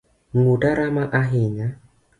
Nguta 0.37 0.69
rama 0.77 1.03
ahinya 1.19 1.67